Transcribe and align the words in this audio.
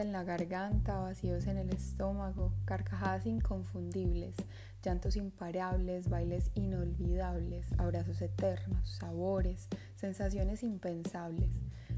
en 0.00 0.12
la 0.12 0.24
garganta, 0.24 0.98
vacíos 0.98 1.46
en 1.46 1.58
el 1.58 1.70
estómago, 1.70 2.52
carcajadas 2.64 3.26
inconfundibles, 3.26 4.36
llantos 4.82 5.16
imparables, 5.16 6.08
bailes 6.08 6.50
inolvidables, 6.54 7.66
abrazos 7.78 8.22
eternos, 8.22 8.88
sabores, 8.88 9.68
sensaciones 9.94 10.62
impensables. 10.62 11.50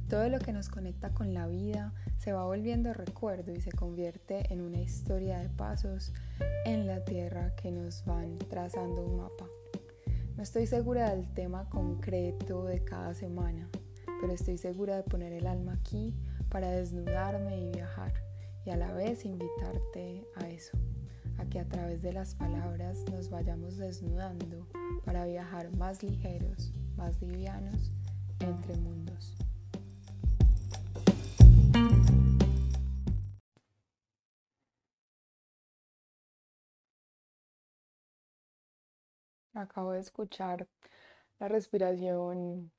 Todo 0.08 0.28
lo 0.28 0.38
que 0.38 0.52
nos 0.52 0.68
conecta 0.68 1.14
con 1.14 1.32
la 1.34 1.46
vida 1.46 1.94
se 2.18 2.32
va 2.32 2.44
volviendo 2.44 2.92
recuerdo 2.92 3.52
y 3.52 3.60
se 3.60 3.72
convierte 3.72 4.52
en 4.52 4.60
una 4.60 4.80
historia 4.80 5.38
de 5.38 5.48
pasos 5.48 6.12
en 6.66 6.86
la 6.86 7.04
tierra 7.04 7.54
que 7.56 7.70
nos 7.70 8.04
van 8.04 8.38
trazando 8.38 9.04
un 9.04 9.16
mapa. 9.16 9.46
No 10.36 10.42
estoy 10.42 10.66
segura 10.66 11.14
del 11.14 11.32
tema 11.32 11.68
concreto 11.70 12.64
de 12.64 12.84
cada 12.84 13.14
semana, 13.14 13.68
pero 14.20 14.32
estoy 14.32 14.58
segura 14.58 14.96
de 14.96 15.04
poner 15.04 15.32
el 15.32 15.46
alma 15.46 15.74
aquí 15.74 16.14
para 16.54 16.70
desnudarme 16.70 17.58
y 17.62 17.70
viajar 17.72 18.12
y 18.64 18.70
a 18.70 18.76
la 18.76 18.92
vez 18.92 19.24
invitarte 19.24 20.24
a 20.36 20.48
eso, 20.50 20.78
a 21.36 21.46
que 21.46 21.58
a 21.58 21.68
través 21.68 22.00
de 22.00 22.12
las 22.12 22.36
palabras 22.36 23.04
nos 23.10 23.28
vayamos 23.28 23.76
desnudando 23.76 24.68
para 25.04 25.26
viajar 25.26 25.76
más 25.76 26.04
ligeros, 26.04 26.72
más 26.94 27.20
livianos 27.20 27.90
entre 28.38 28.76
mundos. 28.76 29.34
Acabo 39.54 39.90
de 39.90 39.98
escuchar 39.98 40.68
la 41.40 41.48
respiración 41.48 42.70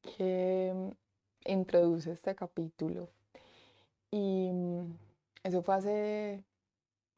que 0.00 0.94
introduce 1.44 2.12
este 2.12 2.34
capítulo. 2.34 3.10
Y 4.10 4.50
mm, 4.52 4.98
eso 5.44 5.62
fue 5.62 5.74
hace 5.74 6.44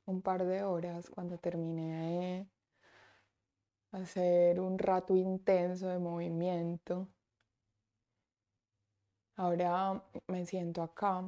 un 0.07 0.23
par 0.23 0.45
de 0.45 0.65
horas 0.65 1.11
cuando 1.11 1.39
terminé 1.39 2.47
de 3.93 3.99
hacer 4.01 4.61
un 4.61 4.79
rato 4.79 5.17
intenso 5.17 5.89
de 5.89 5.99
movimiento. 5.99 7.09
Ahora 9.37 10.03
me 10.29 10.47
siento 10.47 10.83
acá 10.83 11.25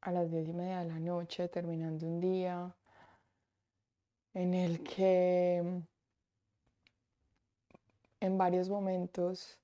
a 0.00 0.10
las 0.12 0.30
diez 0.30 0.48
y 0.48 0.52
media 0.52 0.80
de 0.80 0.88
la 0.88 0.98
noche 0.98 1.48
terminando 1.48 2.06
un 2.06 2.20
día 2.20 2.74
en 4.34 4.54
el 4.54 4.82
que 4.82 5.62
mm, 5.64 5.78
en 8.20 8.38
varios 8.38 8.68
momentos 8.68 9.61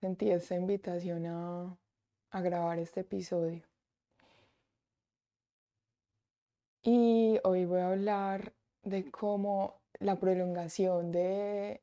sentí 0.00 0.30
esta 0.30 0.56
invitación 0.56 1.26
a, 1.26 1.76
grabar 2.32 2.78
este 2.78 3.00
episodio. 3.00 3.62
Y 6.82 7.38
hoy 7.44 7.66
voy 7.66 7.80
a 7.80 7.88
hablar 7.88 8.54
de 8.82 9.10
cómo 9.10 9.80
la 9.98 10.18
prolongación 10.18 11.12
de, 11.12 11.82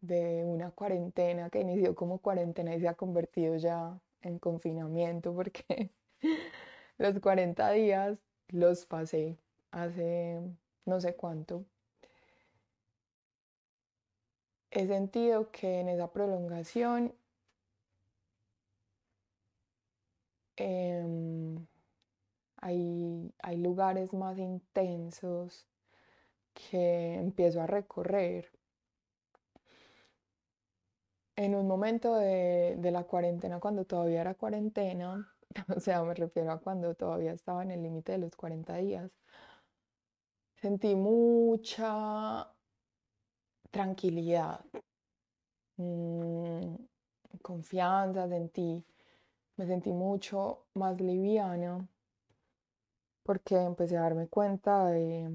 de 0.00 0.44
una 0.44 0.70
cuarentena 0.70 1.50
que 1.50 1.60
inició 1.60 1.96
como 1.96 2.18
cuarentena 2.18 2.76
y 2.76 2.80
se 2.80 2.88
ha 2.88 2.94
convertido 2.94 3.56
ya 3.56 4.00
en 4.20 4.38
confinamiento 4.38 5.34
porque 5.34 5.90
los 6.98 7.18
40 7.18 7.72
días 7.72 8.18
los 8.48 8.86
pasé 8.86 9.36
hace 9.72 10.40
no 10.84 11.00
sé 11.00 11.16
cuánto. 11.16 11.64
He 14.70 14.86
sentido 14.86 15.50
que 15.50 15.80
en 15.80 15.88
esa 15.88 16.12
prolongación 16.12 17.14
Em, 20.64 21.66
hay, 22.58 23.34
hay 23.42 23.56
lugares 23.58 24.12
más 24.14 24.38
intensos 24.38 25.66
que 26.54 27.14
empiezo 27.14 27.60
a 27.62 27.66
recorrer. 27.66 28.52
En 31.36 31.54
un 31.54 31.66
momento 31.66 32.14
de, 32.14 32.76
de 32.78 32.90
la 32.92 33.04
cuarentena, 33.04 33.58
cuando 33.58 33.84
todavía 33.84 34.20
era 34.20 34.34
cuarentena, 34.34 35.34
o 35.76 35.80
sea, 35.80 36.02
me 36.04 36.14
refiero 36.14 36.52
a 36.52 36.60
cuando 36.60 36.94
todavía 36.94 37.32
estaba 37.32 37.62
en 37.64 37.72
el 37.72 37.82
límite 37.82 38.12
de 38.12 38.18
los 38.18 38.36
40 38.36 38.76
días, 38.76 39.10
sentí 40.54 40.94
mucha 40.94 42.48
tranquilidad, 43.70 44.64
mm, 45.76 46.76
confianza, 47.42 48.28
sentí 48.28 48.84
me 49.56 49.66
sentí 49.66 49.92
mucho 49.92 50.64
más 50.74 51.00
liviana 51.00 51.86
porque 53.22 53.56
empecé 53.56 53.96
a 53.96 54.02
darme 54.02 54.28
cuenta 54.28 54.86
de 54.86 55.30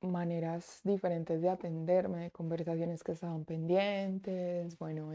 maneras 0.00 0.80
diferentes 0.84 1.40
de 1.40 1.48
atenderme, 1.48 2.20
de 2.24 2.30
conversaciones 2.30 3.02
que 3.04 3.12
estaban 3.12 3.44
pendientes, 3.44 4.76
bueno, 4.78 5.12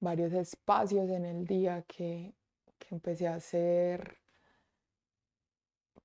varios 0.00 0.32
espacios 0.32 1.10
en 1.10 1.24
el 1.24 1.46
día 1.46 1.82
que, 1.88 2.32
que 2.78 2.94
empecé 2.94 3.26
a 3.28 3.34
hacer 3.36 4.18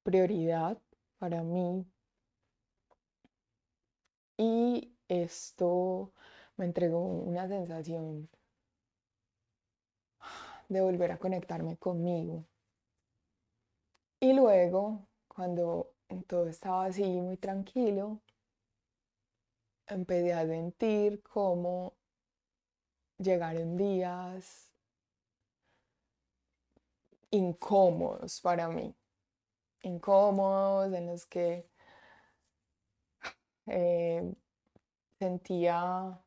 prioridad 0.04 0.78
para 1.20 1.44
mí. 1.44 1.86
Y 4.38 4.94
esto 5.08 6.12
me 6.58 6.66
entregó 6.66 7.00
una 7.02 7.48
sensación 7.48 8.30
de 10.70 10.82
volver 10.82 11.12
a 11.12 11.18
conectarme 11.18 11.78
conmigo. 11.78 12.46
Y 14.20 14.34
luego, 14.34 15.08
cuando 15.28 15.94
todo 16.28 16.48
estaba 16.48 16.86
así 16.86 17.04
muy 17.04 17.38
tranquilo, 17.38 18.22
empecé 19.88 20.34
a 20.34 20.46
sentir 20.46 21.22
cómo 21.24 21.94
llegaron 23.18 23.78
días 23.78 24.74
incómodos 27.32 28.42
para 28.42 28.68
mí, 28.70 28.96
incómodos 29.82 30.94
en 30.94 31.08
los 31.08 31.26
que 31.26 31.70
eh, 33.68 34.34
sentía 35.20 36.22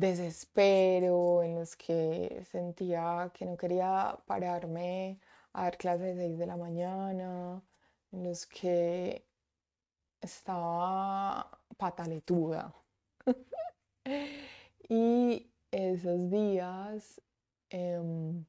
desespero, 0.00 1.42
en 1.42 1.54
los 1.56 1.76
que 1.76 2.44
sentía 2.50 3.30
que 3.34 3.46
no 3.46 3.56
quería 3.56 4.18
pararme 4.26 5.18
a 5.52 5.64
dar 5.64 5.78
clases 5.78 6.16
de 6.16 6.22
6 6.26 6.38
de 6.38 6.46
la 6.46 6.56
mañana, 6.56 7.62
en 8.12 8.24
los 8.24 8.46
que 8.46 9.26
estaba 10.20 11.60
pataletuda. 11.78 12.74
y 14.88 15.50
esos 15.70 16.30
días 16.30 17.20
em, 17.70 18.44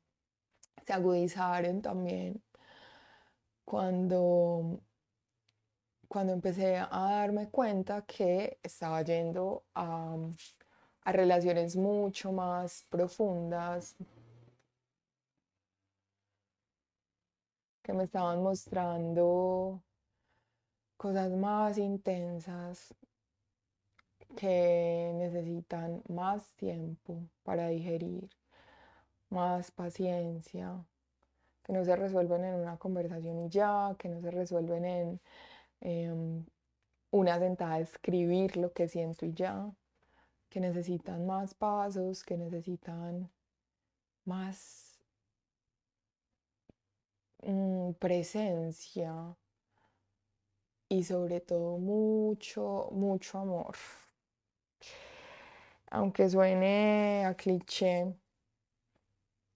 se 0.86 0.94
agudizaron 0.94 1.82
también 1.82 2.44
cuando, 3.66 4.82
cuando 6.08 6.34
empecé 6.34 6.78
a 6.78 6.88
darme 6.90 7.50
cuenta 7.50 8.06
que 8.06 8.60
estaba 8.64 9.02
yendo 9.04 9.66
a 9.76 10.18
a 11.08 11.14
relaciones 11.14 11.78
mucho 11.78 12.34
más 12.34 12.86
profundas. 12.90 13.96
Que 17.82 17.94
me 17.94 18.04
estaban 18.04 18.44
mostrando 18.44 19.82
cosas 20.98 21.32
más 21.32 21.78
intensas 21.78 22.94
que 24.36 25.14
necesitan 25.16 26.04
más 26.10 26.54
tiempo 26.56 27.30
para 27.44 27.70
digerir, 27.70 28.30
más 29.30 29.72
paciencia, 29.72 30.86
que 31.64 31.72
no 31.72 31.86
se 31.86 31.96
resuelven 31.96 32.44
en 32.44 32.56
una 32.56 32.78
conversación 32.78 33.40
y 33.46 33.50
ya, 33.50 33.96
que 33.98 34.10
no 34.10 34.20
se 34.20 34.32
resuelven 34.32 34.84
en 34.86 35.22
em, 35.80 36.46
una 37.12 37.40
sentada 37.40 37.76
a 37.76 37.80
escribir 37.80 38.58
lo 38.58 38.74
que 38.74 38.90
siento 38.90 39.26
y 39.26 39.34
ya, 39.34 39.72
que 40.50 40.60
necesitan 40.60 41.26
más 41.26 41.54
pasos, 41.54 42.24
que 42.24 42.38
necesitan 42.38 43.30
más 44.26 45.00
mm, 47.44 47.94
presencia 47.94 49.36
y 50.90 51.04
sobre 51.04 51.42
todo 51.42 51.78
mucho, 51.78 52.90
mucho 52.92 53.40
amor. 53.40 53.76
Aunque 55.90 56.30
suene 56.30 57.26
a 57.26 57.34
cliché, 57.36 58.14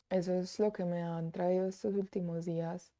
eso 0.09 0.33
es 0.33 0.59
lo 0.59 0.71
que 0.71 0.85
me 0.85 1.01
han 1.01 1.31
traído 1.31 1.67
estos 1.67 1.95
últimos 1.95 2.45
días 2.45 2.93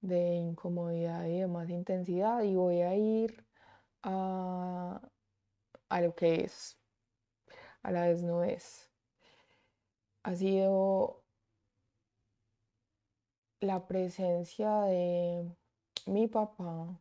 de 0.00 0.34
incomodidad 0.36 1.26
y 1.26 1.40
de 1.40 1.46
más 1.46 1.70
intensidad 1.70 2.42
y 2.42 2.54
voy 2.54 2.82
a 2.82 2.94
ir 2.96 3.44
a, 4.02 5.00
a 5.88 6.00
lo 6.00 6.14
que 6.14 6.44
es 6.44 6.76
a 7.84 7.92
la 7.92 8.06
desnudez. 8.06 8.90
Ha 10.24 10.34
sido 10.34 11.22
la 13.60 13.86
presencia 13.86 14.80
de 14.82 15.54
mi 16.06 16.26
papá 16.26 16.98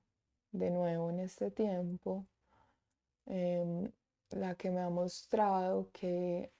de 0.52 0.70
nuevo 0.70 1.10
en 1.10 1.22
este 1.22 1.52
tiempo, 1.52 2.28
em, 3.26 3.92
la 4.30 4.56
que 4.56 4.72
me 4.72 4.82
ha 4.82 4.90
mostrado 4.90 5.90
que 5.92 6.52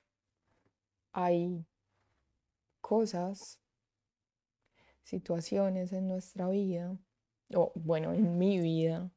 hay 1.12 1.66
cosas, 2.82 3.60
situaciones 5.04 5.92
en 5.92 6.08
nuestra 6.08 6.48
vida, 6.48 6.98
o 7.54 7.74
bueno, 7.76 8.14
en 8.14 8.38
mi 8.38 8.60
vida, 8.60 9.12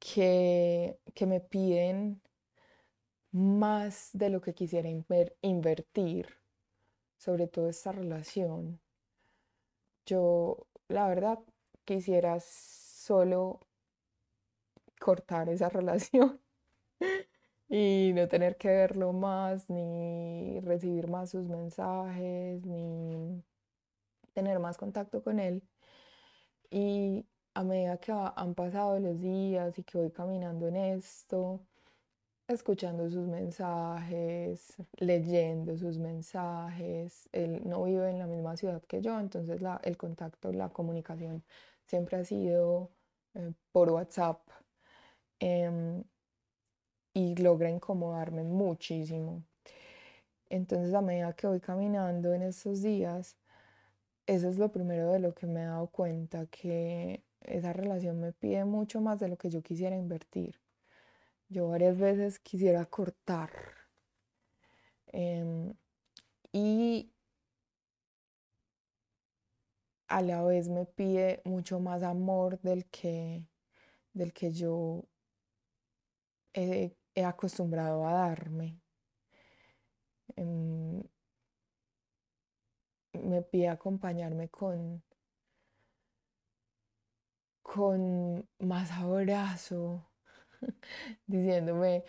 que, 0.00 0.98
que 1.14 1.26
me 1.26 1.40
piden 1.40 2.20
más 3.36 4.10
de 4.14 4.30
lo 4.30 4.40
que 4.40 4.54
quisiera 4.54 4.88
invertir, 5.42 6.26
sobre 7.18 7.46
todo 7.46 7.68
esta 7.68 7.92
relación. 7.92 8.80
Yo, 10.06 10.66
la 10.88 11.06
verdad, 11.06 11.40
quisiera 11.84 12.40
solo 12.40 13.60
cortar 14.98 15.50
esa 15.50 15.68
relación 15.78 16.40
y 17.68 18.12
no 18.14 18.26
tener 18.26 18.56
que 18.56 18.68
verlo 18.68 19.12
más, 19.12 19.68
ni 19.68 20.58
recibir 20.60 21.08
más 21.08 21.30
sus 21.30 21.46
mensajes, 21.46 22.64
ni 22.64 23.42
tener 24.32 24.58
más 24.60 24.78
contacto 24.78 25.22
con 25.22 25.40
él. 25.40 25.62
Y 26.70 27.26
a 27.52 27.64
medida 27.64 27.98
que 27.98 28.12
han 28.12 28.54
pasado 28.54 28.98
los 28.98 29.20
días 29.20 29.78
y 29.78 29.82
que 29.84 29.98
voy 29.98 30.10
caminando 30.10 30.68
en 30.68 30.76
esto, 30.76 31.60
escuchando 32.48 33.10
sus 33.10 33.26
mensajes, 33.26 34.76
leyendo 34.98 35.76
sus 35.76 35.98
mensajes. 35.98 37.28
Él 37.32 37.62
no 37.64 37.84
vive 37.84 38.10
en 38.10 38.18
la 38.18 38.26
misma 38.26 38.56
ciudad 38.56 38.82
que 38.84 39.02
yo, 39.02 39.18
entonces 39.20 39.60
el 39.82 39.96
contacto, 39.96 40.52
la 40.52 40.68
comunicación 40.70 41.44
siempre 41.86 42.18
ha 42.18 42.24
sido 42.24 42.90
eh, 43.34 43.52
por 43.72 43.90
WhatsApp. 43.90 44.40
Em, 45.40 46.04
y 47.14 47.34
logra 47.36 47.70
incomodarme 47.70 48.42
muchísimo. 48.44 49.42
Entonces 50.50 50.94
a 50.94 51.00
medida 51.00 51.32
que 51.34 51.46
voy 51.46 51.60
caminando 51.60 52.34
en 52.34 52.42
estos 52.42 52.82
días, 52.82 53.36
eso 54.26 54.48
es 54.50 54.58
lo 54.58 54.70
primero 54.72 55.12
de 55.12 55.20
lo 55.20 55.34
que 55.34 55.46
me 55.46 55.62
he 55.62 55.66
dado 55.66 55.88
cuenta, 55.88 56.46
que 56.46 57.22
esa 57.42 57.72
relación 57.72 58.20
me 58.20 58.32
pide 58.32 58.64
mucho 58.64 59.00
más 59.00 59.18
de 59.20 59.28
lo 59.28 59.36
que 59.38 59.50
yo 59.50 59.62
quisiera 59.62 59.96
invertir. 59.96 60.60
Yo 61.48 61.68
varias 61.68 61.96
veces 61.98 62.38
quisiera 62.40 62.84
cortar. 62.86 63.50
Em, 65.06 65.74
y 66.52 67.10
a 70.08 70.22
la 70.22 70.42
vez 70.44 70.68
me 70.68 70.86
pide 70.86 71.42
mucho 71.44 71.80
más 71.80 72.02
amor 72.02 72.60
del 72.60 72.86
que, 72.86 73.44
del 74.12 74.32
que 74.32 74.52
yo 74.52 75.04
he, 76.54 76.96
acostumbrado 77.24 78.06
a 78.06 78.12
darme. 78.12 78.80
Em, 80.36 81.02
me 83.12 83.42
pide 83.42 83.68
acompañarme 83.68 84.48
con, 84.48 85.02
con 87.62 88.48
más 88.58 88.90
abrazo, 88.92 90.06
diciéndome 91.26 92.04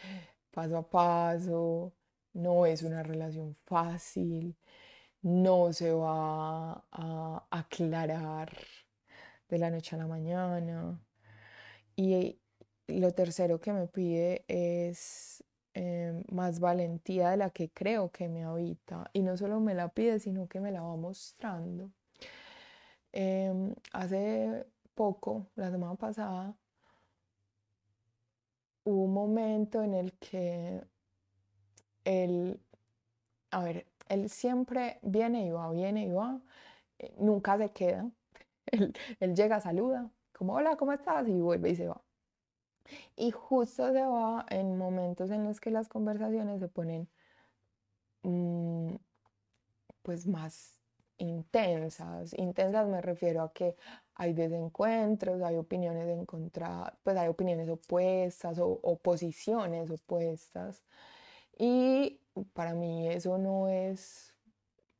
paso 0.51 0.77
a 0.77 0.89
paso, 0.89 1.93
no 2.33 2.65
es 2.65 2.83
una 2.83 3.03
relación 3.03 3.55
fácil, 3.65 4.55
no 5.21 5.73
se 5.73 5.91
va 5.93 6.83
a 6.91 7.47
aclarar 7.51 8.51
de 9.49 9.57
la 9.57 9.69
noche 9.69 9.95
a 9.95 9.99
la 9.99 10.07
mañana. 10.07 10.99
Y 11.95 12.39
lo 12.87 13.13
tercero 13.13 13.59
que 13.59 13.73
me 13.73 13.87
pide 13.87 14.45
es 14.47 15.43
em, 15.73 16.23
más 16.31 16.59
valentía 16.59 17.29
de 17.31 17.37
la 17.37 17.49
que 17.51 17.69
creo 17.71 18.11
que 18.11 18.29
me 18.29 18.43
habita. 18.43 19.09
Y 19.13 19.21
no 19.23 19.37
solo 19.37 19.59
me 19.59 19.73
la 19.75 19.89
pide, 19.89 20.19
sino 20.19 20.47
que 20.47 20.59
me 20.59 20.71
la 20.71 20.81
va 20.81 20.95
mostrando. 20.95 21.91
Em, 23.11 23.73
hace 23.93 24.65
poco, 24.95 25.47
la 25.55 25.71
semana 25.71 25.95
pasada, 25.95 26.55
hubo 28.87 29.03
un 29.03 29.13
momento 29.13 29.83
en 29.83 29.93
el 29.93 30.13
que 30.13 30.81
él, 32.05 32.59
a 33.51 33.63
ver, 33.63 33.85
él 34.07 34.29
siempre 34.29 34.99
viene 35.01 35.45
y 35.45 35.51
va, 35.51 35.69
viene 35.71 36.05
y 36.05 36.11
va, 36.11 36.39
eh, 36.99 37.13
nunca 37.19 37.57
se 37.57 37.69
queda. 37.71 38.09
Él, 38.71 38.93
él, 39.21 39.33
llega, 39.33 39.61
saluda, 39.61 40.11
como 40.33 40.55
hola, 40.55 40.75
¿cómo 40.75 40.91
estás? 40.91 41.25
Y 41.29 41.39
vuelve 41.39 41.69
y 41.69 41.75
se 41.77 41.87
va. 41.87 42.01
Y 43.15 43.31
justo 43.31 43.93
se 43.93 44.03
va 44.03 44.45
en 44.49 44.77
momentos 44.77 45.31
en 45.31 45.45
los 45.45 45.61
que 45.61 45.71
las 45.71 45.87
conversaciones 45.87 46.59
se 46.59 46.67
ponen 46.67 47.07
mm, 48.23 48.95
pues 50.01 50.27
más 50.27 50.79
intensas. 51.17 52.33
Intensas 52.37 52.87
me 52.87 53.01
refiero 53.01 53.41
a 53.43 53.53
que 53.53 53.75
hay 54.17 54.33
desencuentros, 54.33 55.41
hay 55.43 55.57
opiniones 55.57 56.07
encontradas, 56.09 56.93
pues 57.03 57.15
hay 57.17 57.27
opiniones 57.27 57.69
opuestas 57.69 58.57
o, 58.59 58.79
oposiciones 58.83 59.91
opuestas. 59.91 60.83
Y 61.57 62.19
para 62.53 62.73
mí 62.73 63.07
eso 63.09 63.37
no 63.37 63.67
es 63.69 64.33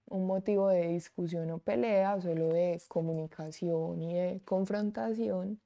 un 0.06 0.28
motivo 0.28 0.69
de 0.69 0.88
discusión 0.90 1.50
o 1.52 1.60
pelea, 1.60 2.22
solo 2.22 2.50
de 2.50 2.81
comunicación 2.88 4.02
y 4.04 4.14
de 4.14 4.42
confrontación. 4.46 5.60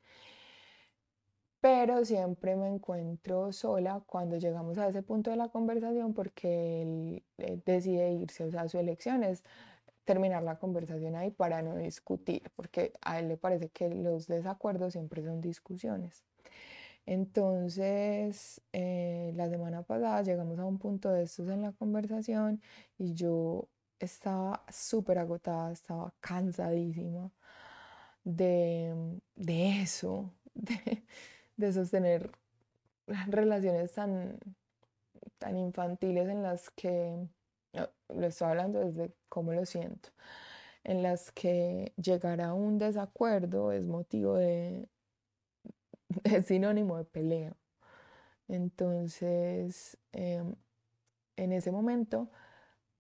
Pero 1.60 2.04
siempre 2.06 2.56
me 2.56 2.68
encuentro 2.68 3.52
sola 3.54 4.02
cuando 4.08 4.38
llegamos 4.38 4.78
a 4.78 4.88
ese 4.88 5.04
punto 5.04 5.30
de 5.30 5.36
la 5.38 5.50
conversación 5.50 6.14
porque 6.14 6.82
él, 6.82 7.24
él 7.38 7.62
decide 7.66 8.14
irse, 8.14 8.46
o 8.46 8.52
sea, 8.52 8.68
su 8.68 8.80
elección 8.80 9.24
terminar 10.12 10.44
la 10.44 10.60
conversación 10.60 11.16
ahí 11.16 11.32
para 11.32 11.62
no 11.62 11.78
discutir, 11.78 12.52
porque 12.58 12.92
a 13.02 13.20
él 13.20 13.30
le 13.30 13.38
parece 13.38 13.70
que 13.70 13.88
los 13.90 14.28
desacuerdos 14.28 14.92
siempre 14.92 15.24
son 15.24 15.40
discusiones. 15.40 16.26
Entonces, 17.06 18.62
eh, 18.74 19.32
la 19.36 19.50
semana 19.50 19.84
pasada 19.84 20.22
llegamos 20.24 20.60
a 20.60 20.66
un 20.66 20.80
punto 20.80 21.10
de 21.12 21.24
estos 21.24 21.48
en 21.48 21.62
la 21.62 21.72
conversación 21.72 22.62
y 22.98 23.14
yo 23.14 23.70
estaba 24.00 24.66
súper 24.70 25.18
agotada, 25.18 25.72
estaba 25.72 26.14
cansadísima 26.20 27.32
de, 28.26 28.94
de 29.36 29.82
eso, 29.82 30.30
de, 30.54 31.04
de, 31.56 31.74
sostener 31.74 32.32
relaciones 33.28 33.94
tan, 33.94 34.40
tan 35.38 35.58
infantiles 35.58 36.28
en 36.28 36.44
las 36.44 36.70
que 36.72 37.28
lo 37.74 38.26
estoy 38.26 38.50
hablando 38.50 38.80
desde 38.80 39.14
cómo 39.30 39.54
lo 39.54 39.66
siento, 39.66 40.10
en 40.84 41.04
las 41.04 41.32
que 41.32 41.94
llegar 41.98 42.42
a 42.42 42.54
un 42.54 42.78
desacuerdo 42.78 43.72
es 43.72 43.88
motivo 43.88 44.36
de, 44.36 44.88
es 46.24 46.46
sinónimo 46.48 46.98
de 46.98 47.06
pelea. 47.06 47.56
Entonces, 48.48 49.98
em, 50.12 50.56
en 51.38 51.52
ese 51.54 51.72
momento 51.72 52.30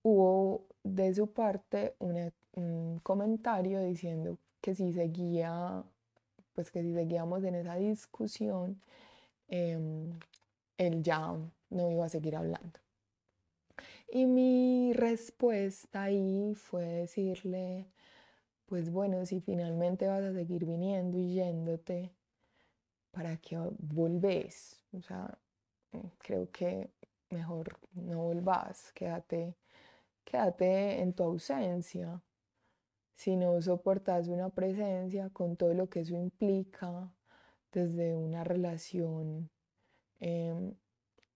hubo 0.03 0.67
de 0.83 1.13
su 1.13 1.31
parte 1.33 1.95
un 1.99 2.99
comentario 3.03 3.81
diciendo 3.81 4.37
que 4.61 4.75
si 4.75 4.93
seguía, 4.93 5.83
pues 6.53 6.71
que 6.71 6.81
si 6.83 6.93
seguíamos 6.93 7.43
en 7.43 7.55
esa 7.55 7.75
discusión, 7.75 8.81
em, 9.47 10.19
él 10.77 11.03
ya 11.03 11.35
no 11.69 11.91
iba 11.91 12.05
a 12.05 12.09
seguir 12.09 12.35
hablando. 12.35 12.79
Y 14.13 14.25
mi 14.25 14.91
respuesta 14.91 16.03
ahí 16.03 16.53
fue 16.53 16.83
decirle, 16.83 17.87
pues 18.65 18.91
bueno, 18.91 19.25
si 19.25 19.39
finalmente 19.39 20.05
vas 20.05 20.23
a 20.23 20.33
seguir 20.33 20.65
viniendo 20.65 21.17
y 21.17 21.35
yéndote, 21.35 22.13
¿para 23.11 23.37
qué 23.37 23.57
volvés? 23.79 24.83
O 24.91 25.01
sea, 25.01 25.39
mm, 25.93 26.07
creo 26.17 26.51
que 26.51 26.91
mejor 27.29 27.79
no 27.93 28.23
volvás, 28.23 28.91
quédate, 28.91 29.55
quédate 30.25 31.01
en 31.01 31.13
tu 31.13 31.23
ausencia. 31.23 32.21
Si 33.15 33.37
no 33.37 33.61
soportas 33.61 34.27
una 34.27 34.49
presencia 34.49 35.29
con 35.29 35.55
todo 35.55 35.73
lo 35.73 35.89
que 35.89 36.01
eso 36.01 36.17
implica 36.17 37.13
desde 37.71 38.13
una 38.17 38.43
relación 38.43 39.49
em, 40.19 40.75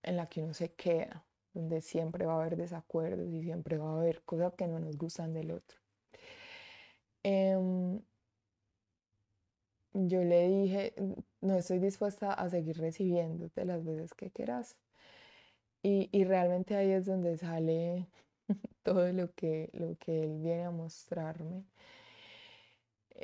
en 0.04 0.18
la 0.18 0.28
que 0.28 0.44
uno 0.44 0.54
se 0.54 0.74
queda 0.74 1.26
donde 1.56 1.82
siempre 1.82 2.26
va 2.26 2.34
a 2.34 2.42
haber 2.42 2.58
desacuerdos 2.58 3.28
y 3.34 3.42
siempre 3.44 3.78
va 3.78 3.90
a 3.90 3.98
haber 3.98 4.22
cosas 4.24 4.54
que 4.56 4.68
no 4.68 4.80
nos 4.80 4.98
gustan 4.98 5.34
del 5.34 5.52
otro. 5.52 5.80
Em, 7.24 8.02
yo 9.94 10.24
le 10.24 10.48
dije, 10.50 10.94
no 11.42 11.56
estoy 11.56 11.80
dispuesta 11.80 12.34
a 12.34 12.50
seguir 12.50 12.78
recibiéndote 12.78 13.66
las 13.66 13.84
veces 13.86 14.14
que 14.14 14.30
quieras. 14.32 14.78
Y, 15.82 16.10
y 16.12 16.26
realmente 16.26 16.76
ahí 16.76 16.92
es 16.92 17.06
donde 17.06 17.38
sale 17.38 18.08
todo 18.84 19.12
lo 19.14 19.34
que, 19.34 19.70
lo 19.74 19.96
que 19.98 20.24
él 20.24 20.40
viene 20.42 20.66
a 20.66 20.72
mostrarme. 20.72 21.64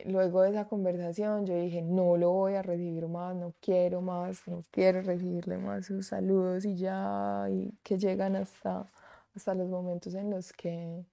Luego 0.05 0.41
de 0.41 0.51
esa 0.51 0.67
conversación 0.67 1.45
yo 1.45 1.55
dije, 1.55 1.81
no 1.81 2.17
lo 2.17 2.31
voy 2.31 2.55
a 2.55 2.61
recibir 2.61 3.07
más, 3.07 3.35
no 3.35 3.53
quiero 3.61 4.01
más, 4.01 4.47
no 4.47 4.65
quiero 4.71 5.01
recibirle 5.01 5.57
más 5.57 5.85
sus 5.87 6.07
saludos 6.07 6.65
y 6.65 6.75
ya, 6.75 7.47
y 7.49 7.73
que 7.83 7.97
llegan 7.97 8.35
hasta, 8.35 8.91
hasta 9.35 9.55
los 9.55 9.69
momentos 9.69 10.13
en 10.15 10.29
los 10.31 10.53
que 10.53 11.05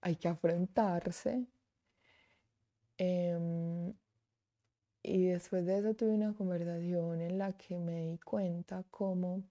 hay 0.00 0.16
que 0.16 0.28
afrontarse. 0.28 1.46
Em, 2.98 3.94
y 5.02 5.26
después 5.26 5.64
de 5.66 5.78
eso 5.78 5.94
tuve 5.94 6.10
una 6.10 6.34
conversación 6.34 7.20
en 7.22 7.38
la 7.38 7.52
que 7.52 7.78
me 7.78 8.06
di 8.06 8.18
cuenta 8.18 8.84
cómo 8.90 9.42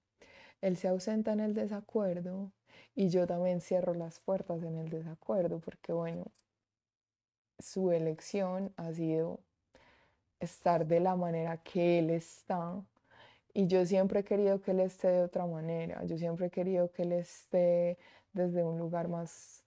él 0.61 0.77
se 0.77 0.87
ausenta 0.87 1.33
en 1.33 1.39
el 1.39 1.53
desacuerdo 1.53 2.51
y 2.95 3.09
yo 3.09 3.25
también 3.27 3.61
cierro 3.61 3.93
las 3.93 4.19
puertas 4.19 4.61
en 4.63 4.77
el 4.77 4.89
desacuerdo, 4.89 5.59
porque 5.59 5.93
bueno, 5.93 6.25
su 7.59 7.91
elección 7.91 8.73
ha 8.77 8.93
sido 8.93 9.41
estar 10.39 10.85
de 10.87 10.99
la 10.99 11.15
manera 11.15 11.57
que 11.57 11.99
él 11.99 12.09
está. 12.09 12.81
Y 13.53 13.67
yo 13.67 13.85
siempre 13.85 14.21
he 14.21 14.23
querido 14.23 14.61
que 14.61 14.71
él 14.71 14.79
esté 14.81 15.09
de 15.09 15.23
otra 15.23 15.45
manera, 15.45 16.03
yo 16.05 16.17
siempre 16.17 16.47
he 16.47 16.49
querido 16.51 16.91
que 16.91 17.03
él 17.03 17.13
esté 17.13 17.97
desde 18.33 18.63
un 18.63 18.77
lugar 18.79 19.07
más, 19.09 19.65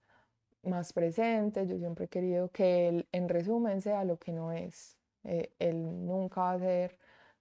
más 0.63 0.93
presente, 0.93 1.67
yo 1.67 1.79
siempre 1.79 2.07
he 2.07 2.09
querido 2.09 2.51
que 2.51 2.89
él, 2.89 3.09
en 3.13 3.29
resumen, 3.29 3.83
sea 3.83 4.05
lo 4.05 4.19
que 4.19 4.33
no 4.33 4.53
es. 4.53 4.99
Eh, 5.25 5.53
él 5.59 6.07
nunca 6.07 6.43
va 6.43 6.53
a 6.53 6.59
ser, 6.59 6.99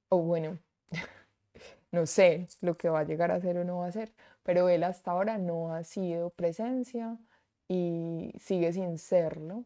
o 0.10 0.20
bueno, 0.22 0.60
no 1.92 2.06
sé 2.08 2.48
lo 2.62 2.78
que 2.78 2.90
va 2.90 3.02
a 3.02 3.04
llegar 3.06 3.32
a 3.32 3.42
ser 3.42 3.58
o 3.58 3.64
no 3.66 3.80
va 3.80 3.88
a 3.88 3.92
ser, 3.92 4.14
pero 4.44 4.70
él 4.70 4.84
hasta 4.84 5.12
ahora 5.12 5.38
no 5.38 5.74
ha 5.74 5.84
sido 5.84 6.32
presencia 6.32 7.18
y 7.68 8.34
sigue 8.40 8.74
sin 8.74 8.98
serlo. 8.98 9.66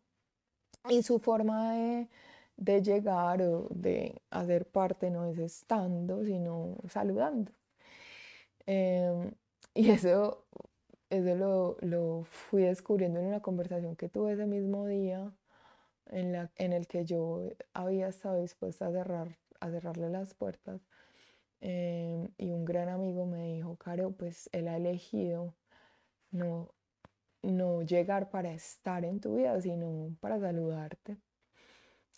Y 0.89 1.03
su 1.03 1.19
forma 1.19 1.73
de, 1.73 2.07
de 2.57 2.81
llegar 2.81 3.41
o 3.41 3.67
de 3.71 4.21
hacer 4.29 4.65
parte 4.65 5.09
no 5.09 5.25
es 5.25 5.37
estando, 5.39 6.23
sino 6.25 6.77
saludando. 6.89 7.51
Em, 8.67 9.31
y 9.73 9.91
eso, 9.91 10.45
eso 11.09 11.35
lo, 11.35 11.77
lo, 11.81 12.23
fui 12.25 12.63
descubriendo 12.63 13.19
en 13.19 13.27
una 13.27 13.41
conversación 13.41 13.95
que 13.95 14.09
tuve 14.09 14.33
ese 14.33 14.45
mismo 14.47 14.87
día, 14.87 15.31
en, 16.07 16.31
la, 16.33 16.51
en 16.57 16.73
el 16.73 16.87
que 16.87 17.05
yo 17.05 17.49
había 17.73 18.07
estado 18.07 18.41
dispuesta 18.41 18.87
a, 18.87 18.91
cerrar, 18.91 19.29
a 19.59 19.69
cerrarle 19.71 20.09
las 20.09 20.33
puertas. 20.33 20.81
Em, 21.61 22.29
y 22.37 22.51
un 22.51 22.65
gran 22.65 22.89
amigo 22.89 23.25
me 23.25 23.53
dijo, 23.53 23.75
Caro, 23.77 24.11
pues 24.11 24.49
él 24.53 24.67
ha 24.67 24.77
elegido 24.77 25.53
no 26.31 26.69
no 27.51 27.81
llegar 27.83 28.29
para 28.29 28.53
estar 28.53 29.05
en 29.05 29.19
tu 29.19 29.35
vida, 29.37 29.59
sino 29.61 30.15
para 30.19 30.39
saludarte. 30.39 31.17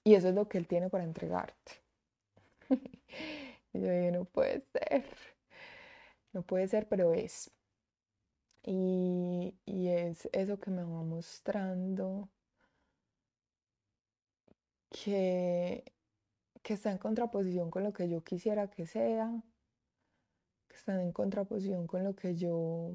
Y 0.03 0.15
eso 0.15 0.29
es 0.29 0.35
lo 0.35 0.47
que 0.47 0.57
Él 0.57 0.67
tiene 0.67 0.89
para 0.89 1.03
entregarte. 1.03 1.73
yo 3.73 3.81
dije, 3.81 4.11
no 4.11 4.25
puede 4.25 4.63
ser. 4.71 5.05
No 6.33 6.43
puede 6.43 6.67
ser, 6.67 6.87
pero 6.87 7.13
es. 7.13 7.51
Y, 8.63 9.55
y 9.65 9.87
es 9.89 10.29
eso 10.33 10.59
que 10.59 10.71
me 10.71 10.83
va 10.83 11.03
mostrando 11.03 12.29
que, 14.89 15.83
que 16.63 16.73
está 16.73 16.91
en 16.91 16.97
contraposición 16.97 17.69
con 17.69 17.83
lo 17.83 17.93
que 17.93 18.09
yo 18.09 18.23
quisiera 18.23 18.69
que 18.69 18.85
sea, 18.85 19.43
que 20.67 20.75
está 20.75 21.01
en 21.01 21.11
contraposición 21.11 21.87
con 21.87 22.03
lo 22.03 22.15
que 22.15 22.35
yo 22.35 22.93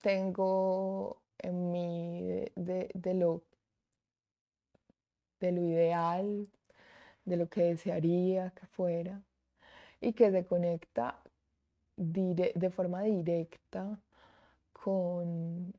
tengo 0.00 1.22
en 1.38 1.70
mí 1.70 2.22
de, 2.54 3.14
lo, 3.14 3.42
de 5.40 5.52
lo 5.52 5.62
ideal, 5.62 6.48
de 7.24 7.36
lo 7.36 7.48
que 7.48 7.62
desearía 7.62 8.50
que 8.50 8.66
fuera, 8.66 9.22
y 10.00 10.12
que 10.12 10.30
se 10.30 10.44
conecta 10.44 11.22
de 11.96 12.70
forma 12.70 13.02
directa 13.02 14.00
con, 14.72 15.72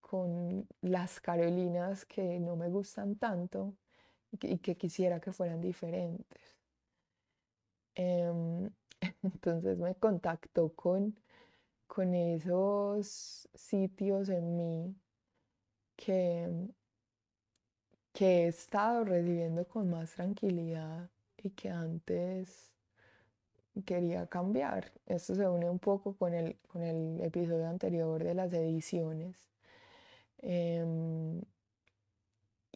con 0.00 0.66
las 0.80 1.20
Carolinas 1.20 2.04
que 2.04 2.40
no 2.40 2.56
me 2.56 2.68
gustan 2.68 3.16
tanto 3.16 3.74
y 4.32 4.58
que, 4.58 4.76
quisiera 4.76 5.20
que 5.20 5.32
fueran 5.32 5.60
diferentes. 5.60 6.58
Em, 7.94 8.70
entonces 9.22 9.78
me 9.78 9.94
contactó 9.94 10.72
con 10.74 11.16
con 11.90 12.14
esos 12.14 13.48
sitios 13.52 14.28
en 14.28 14.56
mí 14.56 14.94
que, 15.96 16.48
que 18.12 18.44
he 18.44 18.46
estado 18.46 19.02
recibiendo 19.04 19.66
con 19.66 19.90
más 19.90 20.12
tranquilidad 20.12 21.10
y 21.36 21.50
que 21.50 21.68
antes 21.68 22.70
quería 23.84 24.28
cambiar. 24.28 24.92
Esto 25.04 25.34
se 25.34 25.48
une 25.48 25.68
un 25.68 25.80
poco 25.80 26.14
con 26.16 26.32
el, 26.32 26.56
con 26.68 26.82
el 26.82 27.20
episodio 27.22 27.66
anterior 27.68 28.22
de 28.22 28.34
las 28.34 28.52
ediciones. 28.52 29.36
Em, 30.38 31.40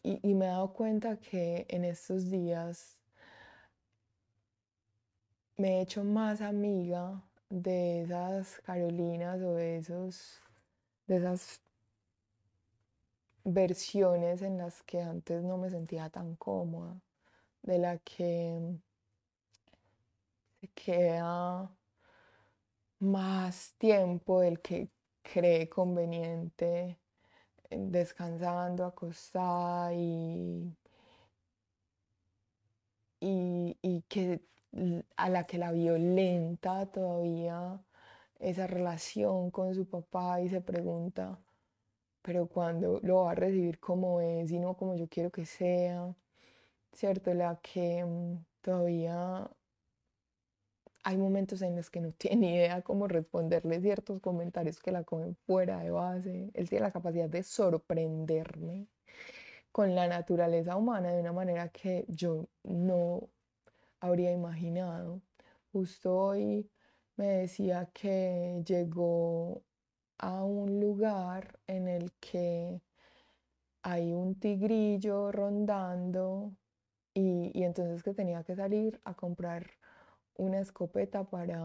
y, 0.03 0.19
y, 0.29 0.33
me 0.33 0.45
he 0.45 0.49
dado 0.49 0.73
cuenta 0.73 1.17
que 1.17 1.65
en 1.69 1.85
estos 1.85 2.29
días 2.29 2.99
me 5.55 5.77
he 5.77 5.81
hecho 5.83 6.03
más 6.03 6.41
amiga 6.41 7.23
de 7.49 8.03
esas 8.03 8.59
Carolinas 8.61 9.41
o 9.41 9.53
de 9.53 9.77
esos 9.77 10.41
de 11.07 11.17
esas 11.17 11.61
versiones 13.43 14.41
en 14.41 14.57
las 14.57 14.81
que 14.83 15.01
antes 15.01 15.43
no 15.43 15.57
me 15.57 15.69
sentía 15.69 16.09
tan 16.09 16.35
cómoda, 16.35 16.99
de 17.61 17.77
la 17.77 17.97
que 17.99 18.59
se 20.59 20.67
queda 20.69 21.69
más 22.99 23.73
tiempo 23.77 24.41
el 24.41 24.59
que 24.61 24.89
cree 25.21 25.69
conveniente 25.69 26.97
eh, 27.69 27.77
descansando, 27.79 28.85
acostada 28.85 29.93
y, 29.93 30.75
y, 33.19 33.77
y 33.81 34.01
que 34.03 34.41
a 35.15 35.29
la 35.29 35.45
que 35.45 35.57
la 35.57 35.71
violenta 35.71 36.85
todavía 36.87 37.79
esa 38.39 38.67
relación 38.67 39.51
con 39.51 39.73
su 39.75 39.87
papá 39.87 40.41
y 40.41 40.49
se 40.49 40.61
pregunta, 40.61 41.39
pero 42.21 42.47
cuando 42.47 42.99
lo 43.03 43.23
va 43.23 43.31
a 43.31 43.35
recibir 43.35 43.79
como 43.79 44.21
es 44.21 44.51
y 44.51 44.59
no 44.59 44.75
como 44.77 44.95
yo 44.95 45.07
quiero 45.09 45.31
que 45.31 45.45
sea, 45.45 46.15
¿cierto? 46.93 47.33
La 47.33 47.59
que 47.61 48.03
mm, 48.05 48.45
todavía 48.61 49.49
hay 51.03 51.17
momentos 51.17 51.61
en 51.61 51.75
los 51.75 51.89
que 51.89 52.01
no 52.01 52.11
tiene 52.17 52.55
idea 52.55 52.81
cómo 52.81 53.07
responderle 53.07 53.79
ciertos 53.81 54.19
comentarios 54.21 54.79
que 54.79 54.91
la 54.91 55.03
comen 55.03 55.35
fuera 55.45 55.79
de 55.79 55.91
base. 55.91 56.51
Él 56.53 56.69
tiene 56.69 56.85
la 56.85 56.91
capacidad 56.91 57.29
de 57.29 57.43
sorprenderme 57.43 58.87
con 59.71 59.95
la 59.95 60.07
naturaleza 60.07 60.75
humana 60.77 61.11
de 61.13 61.21
una 61.21 61.33
manera 61.33 61.69
que 61.69 62.05
yo 62.07 62.47
no 62.63 63.29
habría 64.05 64.31
imaginado. 64.31 65.21
Justo 65.71 66.15
hoy 66.15 66.69
me 67.17 67.27
decía 67.27 67.89
que 67.93 68.61
llegó 68.65 69.63
a 70.17 70.43
un 70.43 70.79
lugar 70.79 71.59
en 71.67 71.87
el 71.87 72.13
que 72.13 72.81
hay 73.83 74.13
un 74.13 74.39
tigrillo 74.39 75.31
rondando 75.31 76.55
y, 77.13 77.63
entonces 77.63 78.03
que 78.03 78.13
tenía 78.13 78.43
que 78.43 78.55
salir 78.55 78.99
a 79.05 79.13
comprar 79.13 79.71
una 80.35 80.59
escopeta 80.59 81.23
para, 81.23 81.61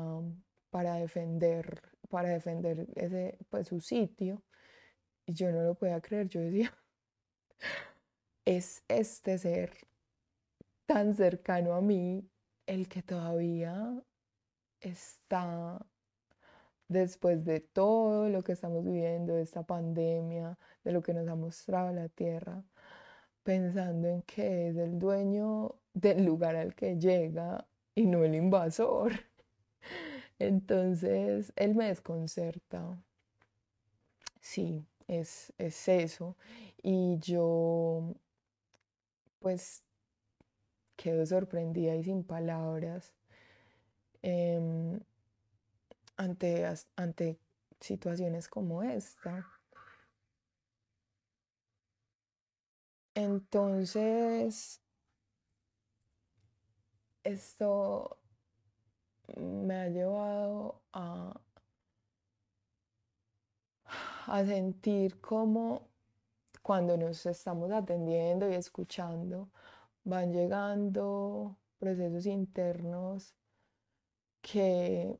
para 0.70 0.94
defender, 0.96 1.82
para 2.08 2.28
defender 2.28 2.86
ese, 2.94 3.38
pues, 3.50 3.68
su 3.68 3.80
sitio. 3.80 4.42
Y 5.26 5.34
yo 5.34 5.50
no 5.52 5.62
lo 5.62 5.74
podía 5.74 6.00
creer, 6.00 6.28
yo 6.28 6.40
decía, 6.40 6.72
es 8.44 8.84
este 8.88 9.38
ser 9.38 9.72
tan 10.86 11.14
cercano 11.14 11.74
a 11.74 11.80
mí, 11.80 12.29
el 12.70 12.88
que 12.88 13.02
todavía 13.02 14.00
está 14.80 15.84
después 16.86 17.44
de 17.44 17.58
todo 17.58 18.28
lo 18.28 18.42
que 18.44 18.52
estamos 18.52 18.84
viviendo, 18.84 19.34
de 19.34 19.42
esta 19.42 19.64
pandemia, 19.64 20.56
de 20.84 20.92
lo 20.92 21.02
que 21.02 21.12
nos 21.12 21.26
ha 21.26 21.34
mostrado 21.34 21.92
la 21.92 22.08
tierra, 22.08 22.62
pensando 23.42 24.06
en 24.06 24.22
que 24.22 24.68
es 24.68 24.76
el 24.76 25.00
dueño 25.00 25.74
del 25.94 26.24
lugar 26.24 26.54
al 26.54 26.76
que 26.76 26.96
llega 26.96 27.66
y 27.96 28.06
no 28.06 28.22
el 28.22 28.36
invasor. 28.36 29.14
Entonces, 30.38 31.52
él 31.56 31.74
me 31.74 31.88
desconcerta. 31.88 32.96
Sí, 34.40 34.86
es, 35.08 35.52
es 35.58 35.88
eso. 35.88 36.36
Y 36.84 37.18
yo, 37.18 38.14
pues, 39.40 39.82
quedo 41.00 41.24
sorprendida 41.24 41.94
y 41.96 42.04
sin 42.04 42.22
palabras 42.24 43.14
em, 44.20 45.00
ante, 46.18 46.66
ante 46.94 47.38
situaciones 47.80 48.48
como 48.48 48.82
esta. 48.82 49.48
Entonces, 53.14 54.82
esto 57.24 58.18
me 59.36 59.74
ha 59.74 59.88
llevado 59.88 60.82
a, 60.92 61.40
a 64.26 64.44
sentir 64.44 65.18
como 65.22 65.88
cuando 66.60 66.98
nos 66.98 67.24
estamos 67.24 67.72
atendiendo 67.72 68.50
y 68.50 68.54
escuchando, 68.54 69.48
van 70.04 70.32
llegando 70.32 71.56
procesos 71.78 72.26
internos 72.26 73.34
que, 74.42 75.18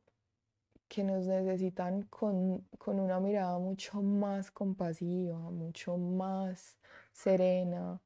que 0.89 1.05
nos 1.05 1.27
necesitan 1.27 2.03
con, 2.03 2.67
con 2.79 3.01
una 3.01 3.21
mirada 3.21 3.59
mucho 3.59 4.03
más 4.03 4.51
compasiva, 4.51 5.39
mucho 5.39 5.97
más 5.97 6.77
serena, 7.13 8.01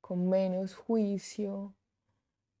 con 0.00 0.28
menos 0.28 0.74
juicio, 0.74 1.74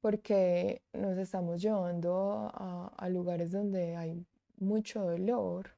porque 0.00 0.82
nos 0.92 1.18
estamos 1.18 1.62
llevando 1.62 2.50
a, 2.54 2.92
a 2.96 3.08
lugares 3.08 3.52
donde 3.52 3.96
hay 3.96 4.26
mucho 4.58 5.02
dolor. 5.02 5.76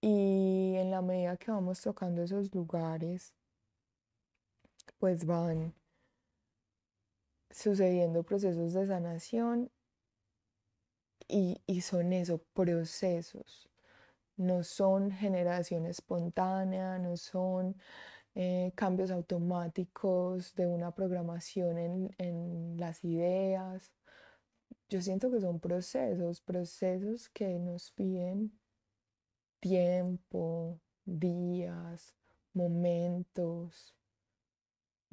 Y 0.00 0.74
en 0.76 0.90
la 0.90 1.02
medida 1.02 1.36
que 1.36 1.50
vamos 1.50 1.80
tocando 1.80 2.22
esos 2.22 2.54
lugares, 2.54 3.34
pues 4.98 5.24
van 5.26 5.74
sucediendo 7.50 8.22
procesos 8.22 8.72
de 8.72 8.86
sanación 8.86 9.70
y, 11.28 11.60
y 11.66 11.80
son 11.80 12.12
esos 12.12 12.40
procesos, 12.52 13.68
no 14.36 14.62
son 14.62 15.10
generación 15.10 15.86
espontánea, 15.86 16.98
no 16.98 17.16
son 17.16 17.76
eh, 18.34 18.72
cambios 18.74 19.10
automáticos 19.10 20.54
de 20.54 20.66
una 20.66 20.92
programación 20.94 21.78
en, 21.78 22.14
en 22.18 22.76
las 22.78 23.02
ideas. 23.04 23.92
Yo 24.88 25.00
siento 25.02 25.30
que 25.30 25.40
son 25.40 25.58
procesos, 25.58 26.40
procesos 26.42 27.28
que 27.30 27.58
nos 27.58 27.90
piden 27.92 28.52
tiempo, 29.60 30.78
días, 31.04 32.14
momentos, 32.52 33.94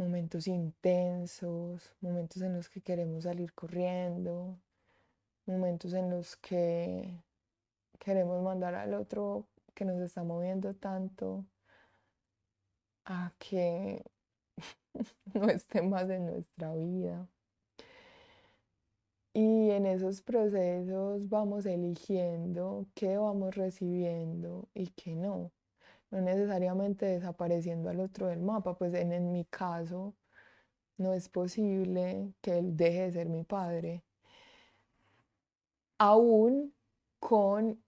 momentos 0.04 0.48
intensos, 0.48 1.94
momentos 2.02 2.42
en 2.42 2.54
los 2.56 2.70
que 2.70 2.82
queremos 2.82 3.24
salir 3.24 3.54
corriendo, 3.54 4.58
momentos 5.46 5.94
en 5.94 6.10
los 6.10 6.36
que 6.38 7.24
queremos 8.00 8.44
mandar 8.44 8.76
al 8.76 8.94
otro 8.94 9.48
que 9.74 9.86
nos 9.86 10.00
está 10.02 10.24
moviendo 10.24 10.74
tanto 10.76 11.46
a 13.06 13.34
que 13.40 14.04
no 15.34 15.50
esté 15.50 15.82
más 15.82 16.10
en 16.10 16.26
nuestra 16.26 16.74
vida. 16.76 17.28
Y 19.34 19.72
en 19.72 19.86
esos 19.86 20.22
procesos 20.22 21.28
vamos 21.30 21.66
eligiendo 21.66 22.86
qué 22.94 23.18
vamos 23.18 23.56
recibiendo 23.56 24.68
y 24.76 24.88
qué 24.88 25.16
no. 25.16 25.52
No 26.14 26.22
necesariamente 26.22 27.08
desapareciendo 27.08 27.90
al 27.90 28.00
otro 28.00 28.28
del 28.28 28.40
mapa, 28.40 28.78
pues 28.78 28.94
en, 28.94 29.12
en 29.14 29.32
mi 29.32 29.46
caso 29.46 30.14
no 30.96 31.12
es 31.12 31.28
posible 31.28 32.36
que 32.40 32.60
él 32.60 32.78
deje 32.78 33.02
de 33.02 33.12
ser 33.14 33.30
mi 33.30 33.44
padre. 33.44 34.04
Aún 35.98 36.72
con 37.20 37.84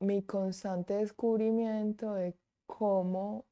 mi 0.00 0.20
constante 0.24 0.94
descubrimiento 0.94 2.14
de 2.14 2.34
cómo 2.66 3.44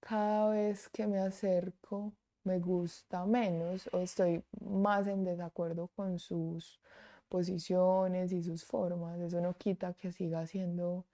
cada 0.00 0.48
vez 0.50 0.88
que 0.88 1.06
me 1.06 1.20
acerco 1.20 2.12
me 2.42 2.58
gusta 2.58 3.26
menos 3.26 3.88
o 3.92 4.00
estoy 4.00 4.42
más 4.60 5.06
en 5.06 5.22
desacuerdo 5.22 5.86
con 5.94 6.18
sus 6.18 6.80
posiciones 7.28 8.32
y 8.32 8.42
sus 8.42 8.64
formas. 8.64 9.20
Eso 9.20 9.40
no 9.40 9.54
quita 9.56 9.94
que 9.94 10.10
siga 10.10 10.44
siendo 10.48 11.06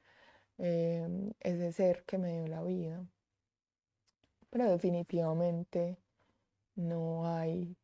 em, 0.59 1.33
ese 1.41 1.73
ser 1.73 2.05
que 2.05 2.19
me 2.19 2.33
dio 2.33 2.47
la 2.49 2.63
vida. 2.63 3.07
Pero 4.51 4.71
definitivamente 4.71 5.99
no 6.77 7.27
hay 7.27 7.77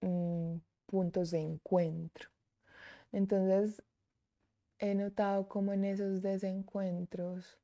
mm, 0.00 0.56
puntos 0.86 1.30
de 1.30 1.40
encuentro. 1.40 2.30
Entonces 3.12 3.82
he 4.78 4.94
notado 4.94 5.48
como 5.48 5.72
en 5.72 5.84
esos 5.84 6.22
desencuentros 6.22 7.58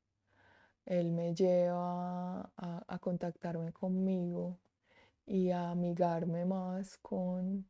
él 0.85 1.11
me 1.11 1.33
lleva 1.33 2.51
a, 2.57 2.99
contactarme 2.99 3.71
conmigo 3.71 4.59
y 5.25 5.51
a 5.51 5.69
amigarme 5.69 6.45
más 6.45 6.97
con, 6.97 7.67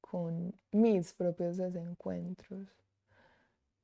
con 0.00 0.54
mis 0.72 1.12
propios 1.14 1.56
desencuentros, 1.58 2.68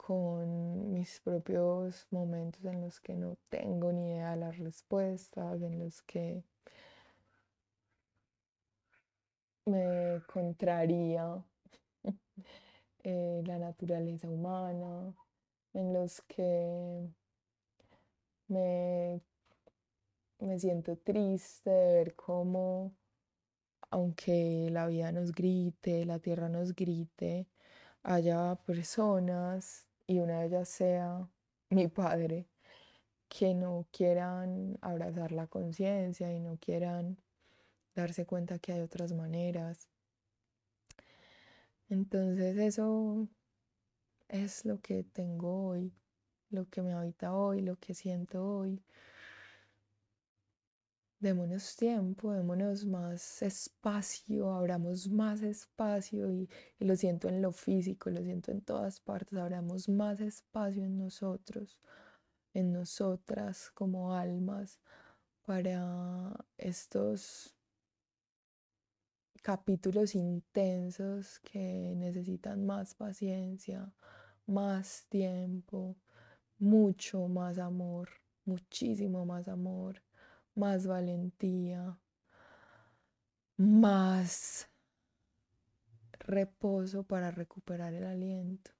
con 0.00 0.92
mis 0.92 1.20
propios 1.20 2.06
momentos 2.10 2.64
en 2.64 2.80
los 2.80 3.00
que 3.00 3.14
no 3.14 3.36
tengo 3.50 3.92
ni 3.92 4.12
idea 4.12 4.30
de 4.30 4.38
las 4.38 4.58
respuestas, 4.58 5.60
en 5.60 5.78
los 5.78 6.00
que 6.02 6.42
me 9.66 10.22
contraría 10.26 11.44
eh, 13.04 13.42
la 13.44 13.58
naturaleza 13.58 14.28
humana, 14.28 15.14
en 15.74 15.92
los 15.92 16.22
que 16.22 17.06
me, 18.48 19.20
me 20.38 20.58
siento 20.58 20.96
triste 20.96 21.68
de 21.70 21.92
ver 21.94 22.14
cómo, 22.16 22.94
aunque 23.90 24.70
la 24.72 24.86
vida 24.86 25.12
nos 25.12 25.32
grite, 25.32 26.06
la 26.06 26.18
tierra 26.20 26.48
nos 26.48 26.74
grite, 26.74 27.46
haya 28.02 28.56
personas, 28.66 29.89
y 30.10 30.18
una 30.20 30.40
de 30.40 30.46
ellas 30.46 30.68
sea 30.68 31.28
mi 31.70 31.88
padre, 31.88 32.48
que 33.28 33.54
no 33.54 33.86
quieran 33.92 34.78
abrazar 34.80 35.32
la 35.32 35.46
conciencia 35.46 36.32
y 36.32 36.40
no 36.40 36.58
quieran 36.58 37.16
darse 37.94 38.26
cuenta 38.26 38.58
que 38.58 38.72
hay 38.72 38.80
otras 38.80 39.12
maneras. 39.12 39.88
Entonces 41.88 42.56
eso 42.58 43.28
es 44.28 44.64
lo 44.64 44.80
que 44.80 45.04
tengo 45.04 45.68
hoy 45.68 45.92
lo 46.50 46.68
que 46.68 46.82
me 46.82 46.92
habita 46.92 47.34
hoy, 47.34 47.60
lo 47.62 47.76
que 47.76 47.94
siento 47.94 48.44
hoy. 48.44 48.82
Démonos 51.20 51.76
tiempo, 51.76 52.32
démonos 52.32 52.86
más 52.86 53.42
espacio, 53.42 54.54
abramos 54.54 55.06
más 55.08 55.42
espacio 55.42 56.32
y, 56.32 56.48
y, 56.78 56.84
lo 56.86 56.96
siento 56.96 57.28
en 57.28 57.42
lo 57.42 57.52
físico, 57.52 58.08
lo 58.08 58.22
siento 58.22 58.50
en 58.52 58.62
todas 58.62 59.00
partes, 59.00 59.38
abramos 59.38 59.86
más 59.90 60.18
espacio 60.20 60.82
en 60.82 60.96
nosotros, 60.96 61.78
en 62.54 62.72
nosotras 62.72 63.70
como 63.74 64.14
almas 64.14 64.80
para 65.44 66.32
estos 66.56 67.54
capítulos 69.42 70.14
intensos 70.14 71.38
que 71.40 71.94
necesitan 71.96 72.64
más 72.64 72.94
paciencia, 72.94 73.92
más 74.46 75.04
tiempo, 75.10 75.96
mucho 76.58 77.28
más 77.28 77.58
amor, 77.58 78.08
muchísimo 78.44 79.26
más 79.26 79.48
amor, 79.48 80.02
más 80.60 80.86
valentía, 80.86 81.98
más 83.56 84.68
reposo 86.18 87.02
para 87.02 87.30
recuperar 87.30 87.94
el 87.94 88.04
aliento. 88.04 88.70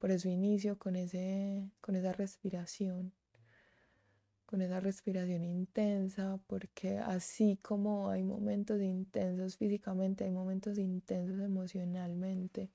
Por 0.00 0.10
eso 0.10 0.28
inicio 0.28 0.76
con, 0.76 0.96
ese, 0.96 1.70
con 1.80 1.94
esa 1.94 2.12
respiración, 2.12 3.12
con 4.44 4.60
esa 4.60 4.80
respiración 4.80 5.44
intensa, 5.44 6.40
porque 6.48 6.98
así 6.98 7.58
como 7.62 8.10
hay 8.10 8.24
momentos 8.24 8.80
intensos 8.80 9.56
físicamente, 9.56 10.24
hay 10.24 10.32
momentos 10.32 10.78
intensos 10.78 11.38
emocionalmente 11.40 12.70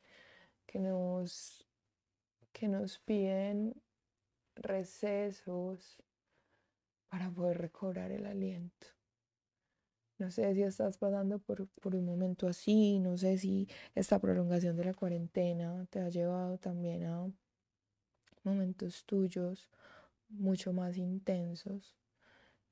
que 0.66 0.80
nos 0.80 1.62
que 2.54 2.70
nos 2.70 3.00
piden 3.00 3.76
recesos 4.56 6.02
para 7.16 7.32
poder 7.32 7.60
recobrar 7.60 8.12
el 8.12 8.26
aliento. 8.26 8.88
No 10.18 10.32
sé 10.32 10.54
si 10.54 10.64
estás 10.64 10.98
pasando 10.98 11.40
por, 11.40 11.66
por, 11.82 11.96
un 11.96 12.04
momento 12.04 12.46
así, 12.46 13.00
no 13.00 13.18
sé 13.18 13.38
si 13.38 13.70
esta 13.94 14.20
prolongación 14.20 14.76
de 14.76 14.84
la 14.84 14.94
cuarentena 14.94 15.86
te 15.90 16.02
ha 16.02 16.10
llevado 16.10 16.58
también 16.58 17.06
a 17.06 17.32
momentos 18.44 19.06
tuyos 19.06 19.70
mucho 20.28 20.74
más 20.74 20.98
intensos. 20.98 21.96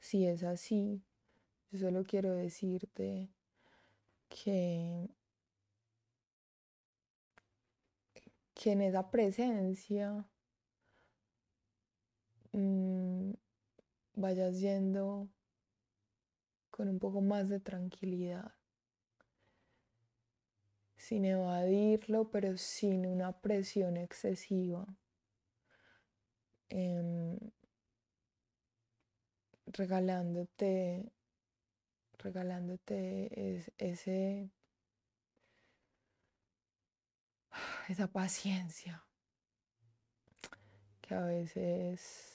Si 0.01 0.25
es 0.25 0.43
así, 0.43 1.01
yo 1.71 1.79
solo 1.79 2.03
quiero 2.03 2.33
decirte 2.33 3.29
que 4.27 5.09
que 8.55 8.71
en 8.73 8.81
esa 8.81 9.09
presencia 9.09 10.27
mm, 12.51 13.31
vayas 14.15 14.59
yendo 14.59 15.29
con 16.69 16.89
un 16.89 16.99
poco 16.99 17.21
más 17.21 17.49
de 17.49 17.59
tranquilidad, 17.59 18.53
sin 20.97 21.25
evadirlo, 21.25 22.31
pero 22.31 22.57
sin 22.57 23.05
una 23.05 23.31
presión 23.41 23.97
excesiva. 23.97 24.87
Em, 26.69 27.37
regalándote, 29.67 31.11
regalándote 32.17 33.67
ese, 33.77 34.49
esa 37.87 38.07
paciencia 38.07 39.05
que 41.01 41.13
a 41.13 41.25
veces 41.25 42.32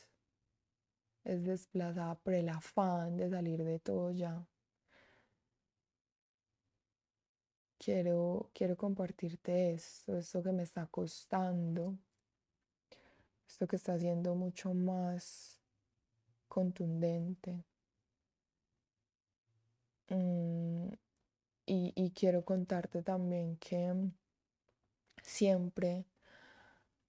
es 1.29 1.45
desplazada 1.45 2.15
por 2.15 2.33
el 2.33 2.49
afán 2.49 3.17
de 3.19 3.29
salir 3.29 3.63
de 3.63 3.79
todo 3.79 4.11
ya. 4.13 4.47
Quiero, 7.79 8.51
quiero 8.55 8.77
compartirte 8.77 9.73
esto, 9.75 10.17
esto 10.17 10.43
que 10.43 10.53
me 10.53 10.63
está 10.63 10.87
costando, 10.87 11.99
esto 13.47 13.67
que 13.69 13.77
está 13.77 13.99
siendo 13.99 14.35
mucho 14.35 14.73
más 14.75 15.61
contundente. 16.49 17.63
Mm, 20.09 20.89
y, 21.67 21.93
y 21.95 22.11
quiero 22.13 22.45
contarte 22.45 23.03
también 23.03 23.59
que 23.59 23.93
siempre, 25.23 26.07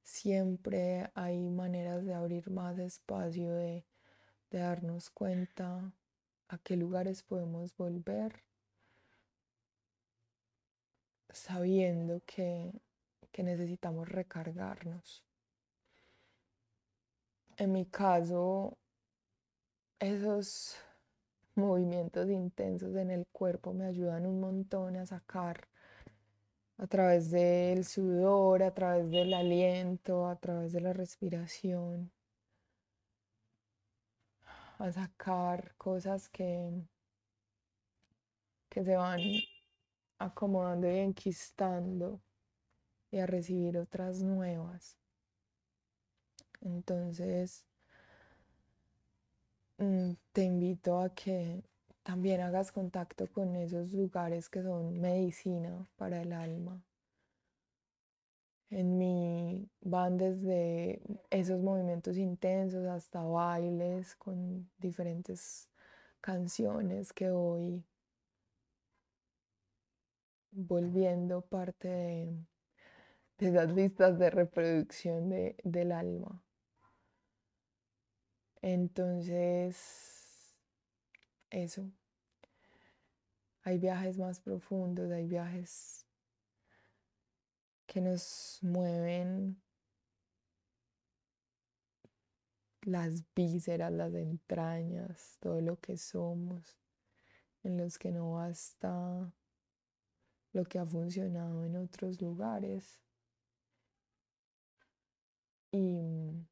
siempre 0.04 1.10
hay 1.16 1.50
maneras 1.50 2.06
de 2.06 2.14
abrir 2.14 2.50
más 2.52 2.78
espacio, 2.80 3.54
de, 3.54 3.86
de 4.52 4.60
darnos 4.60 5.10
cuenta 5.10 5.92
a 6.48 6.58
qué 6.58 6.76
lugares 6.76 7.24
podemos 7.24 7.76
volver, 7.78 8.44
sabiendo 11.30 12.22
que, 12.26 12.72
que 13.32 13.44
necesitamos 13.44 14.10
recargarnos. 14.10 15.24
En 17.58 17.72
mi 17.74 17.86
caso, 17.86 18.78
esos 20.00 20.76
movimientos 21.56 22.30
intensos 22.30 22.96
en 22.96 23.12
el 23.12 23.28
cuerpo 23.28 23.74
me 23.74 23.86
ayudan 23.86 24.26
un 24.26 24.40
montón 24.40 24.96
a 24.96 25.06
sacar 25.06 25.68
a 26.78 26.88
través 26.88 27.30
del 27.30 27.84
sudor, 27.84 28.64
a 28.64 28.74
través 28.74 29.12
del 29.12 29.34
aliento, 29.34 30.28
a 30.28 30.38
través 30.38 30.72
de 30.72 30.80
la 30.80 30.94
respiración, 30.94 32.10
a 34.80 34.92
sacar 34.92 35.76
cosas 35.78 36.30
que, 36.30 36.72
que 38.70 38.84
se 38.84 38.96
van 38.96 39.20
acomodando 40.18 40.90
y 40.92 40.98
enquistando 41.00 42.22
y 43.12 43.20
a 43.20 43.26
recibir 43.26 43.78
otras 43.78 44.22
nuevas. 44.22 44.98
Entonces, 46.62 47.66
mm, 49.78 50.14
te 50.32 50.44
invito 50.44 51.00
a 51.00 51.14
que 51.14 51.64
también 52.04 52.42
hagas 52.42 52.72
contacto 52.72 53.28
con 53.28 53.56
esos 53.56 53.94
lugares 53.94 54.50
que 54.50 54.64
son 54.64 55.00
medicina 55.00 55.88
para 55.98 56.22
el 56.22 56.34
alma. 56.34 56.82
En 58.72 58.98
mí 58.98 59.68
van 59.82 60.18
desde 60.18 61.02
esos 61.32 61.60
movimientos 61.62 62.18
intensos 62.18 62.86
hasta 62.86 63.22
bailes 63.24 64.16
con 64.16 64.70
diferentes 64.78 65.70
canciones 66.22 67.12
que 67.14 67.32
voy 67.32 67.84
volviendo 70.52 71.42
parte 71.42 71.88
de, 71.88 72.46
esas 73.40 73.72
listas 73.74 74.20
de 74.20 74.30
reproducción 74.30 75.30
del 75.64 75.92
alma. 75.92 76.44
Entonces, 78.62 80.20
eso. 81.50 81.90
Hay 83.64 83.78
viajes 83.78 84.18
más 84.18 84.40
profundos, 84.42 85.12
hay 85.12 85.28
viajes 85.28 86.06
que 87.90 88.02
nos 88.02 88.60
mueven 88.62 89.60
las 92.84 93.24
vísceras, 93.34 93.92
las 93.92 94.14
entrañas, 94.14 95.38
todo 95.40 95.60
lo 95.60 95.80
que 95.80 95.98
somos, 95.98 96.78
en 97.64 97.78
los 97.78 97.98
que 97.98 98.12
no 98.12 98.34
basta 98.34 99.34
lo 100.54 100.66
que 100.66 100.78
ha 100.78 100.86
funcionado 100.86 101.66
en 101.66 101.78
otros 101.78 102.22
lugares. 102.22 103.02
Y, 105.72 106.46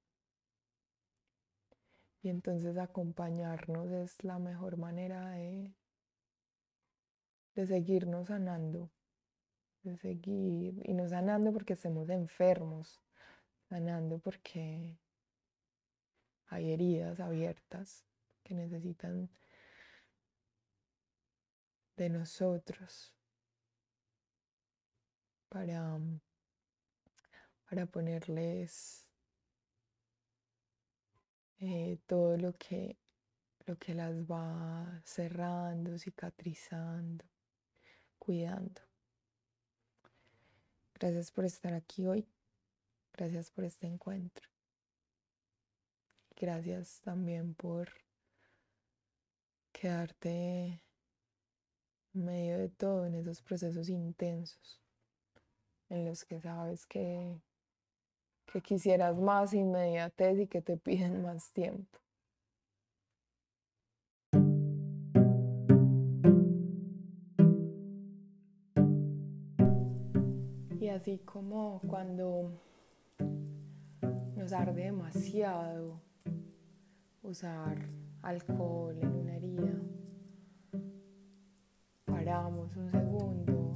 y 2.24 2.30
entonces 2.30 2.78
acompañarnos 2.78 3.92
es 3.92 4.24
la 4.24 4.40
mejor 4.40 4.78
manera 4.78 5.30
de, 5.30 5.72
de 7.54 7.68
seguirnos 7.68 8.28
sanando 8.28 8.90
de 9.88 9.98
seguir 9.98 10.82
y 10.84 10.94
no 10.94 11.08
sanando 11.08 11.54
porque 11.54 11.74
estemos 11.74 12.10
enfermos, 12.10 13.02
sanando 13.70 14.20
porque 14.20 14.98
hay 16.48 16.72
heridas 16.72 17.20
abiertas 17.20 18.06
que 18.44 18.54
necesitan 18.54 19.30
de 21.96 22.10
nosotros 22.10 23.16
para, 25.50 26.00
para 27.70 27.86
ponerles 27.86 29.10
eh, 31.60 31.98
todo 32.06 32.38
lo 32.38 32.54
que, 32.54 32.98
lo 33.66 33.78
que 33.78 33.96
las 33.96 34.16
va 34.26 35.02
cerrando, 35.04 35.98
cicatrizando, 35.98 37.26
cuidando. 38.20 38.87
Gracias 41.00 41.32
por 41.32 41.46
estar 41.46 41.74
aquí 41.74 42.08
hoy. 42.08 42.28
Gracias 43.14 43.52
por 43.52 43.66
este 43.66 43.86
encuentro. 43.86 44.48
Gracias 46.36 47.02
también 47.02 47.54
por 47.54 47.90
quedarte 49.72 50.82
en 52.14 52.26
medio 52.26 52.58
de 52.58 52.70
todo 52.70 53.06
en 53.06 53.14
esos 53.14 53.44
procesos 53.44 53.90
intensos 53.90 54.82
en 55.90 56.06
los 56.06 56.26
que 56.26 56.42
sabes 56.42 56.88
que, 56.88 57.40
que 58.52 58.62
quisieras 58.62 59.18
más 59.18 59.54
inmediatez 59.54 60.40
y 60.40 60.48
que 60.48 60.62
te 60.64 60.78
piden 60.78 61.22
más 61.22 61.52
tiempo. 61.52 62.00
Así 70.98 71.20
como 71.20 71.80
cuando 71.88 72.60
nos 74.36 74.52
arde 74.52 74.86
demasiado 74.86 76.02
usar 77.22 77.86
alcohol 78.24 78.98
en 79.00 79.14
una 79.14 79.36
herida, 79.36 79.80
paramos 82.04 82.76
un 82.76 82.90
segundo, 82.90 83.74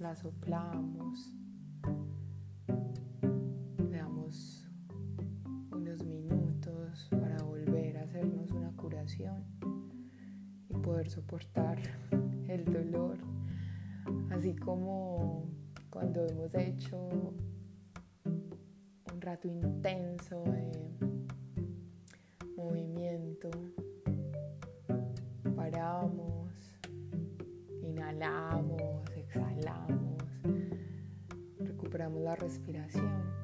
la 0.00 0.14
soplamos, 0.14 1.32
le 3.78 3.96
damos 3.96 4.68
unos 5.72 6.04
minutos 6.04 7.08
para 7.10 7.42
volver 7.42 7.96
a 7.96 8.02
hacernos 8.02 8.50
una 8.50 8.76
curación 8.76 9.46
y 10.68 10.74
poder 10.74 11.08
soportar 11.08 11.78
el 12.48 12.66
dolor, 12.66 13.16
así 14.30 14.54
como 14.54 15.57
cuando 15.90 16.26
hemos 16.26 16.54
hecho 16.54 16.96
un 18.26 19.20
rato 19.20 19.48
intenso 19.48 20.42
de 20.44 20.72
movimiento, 22.56 23.50
paramos, 25.56 26.52
inhalamos, 27.82 29.02
exhalamos, 29.16 30.22
recuperamos 31.58 32.20
la 32.22 32.36
respiración. 32.36 33.37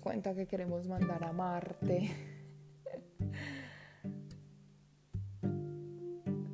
Cuenta 0.00 0.34
que 0.34 0.46
queremos 0.46 0.88
mandar 0.88 1.22
a 1.24 1.32
Marte. 1.32 2.10